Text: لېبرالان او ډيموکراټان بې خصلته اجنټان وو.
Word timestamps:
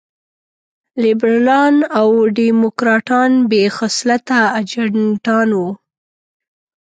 لېبرالان 1.03 1.75
او 1.99 2.07
ډيموکراټان 2.37 3.31
بې 3.49 3.63
خصلته 3.77 4.37
اجنټان 4.59 5.49
وو. 5.59 5.69